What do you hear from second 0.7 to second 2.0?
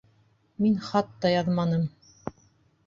хат та яҙманым.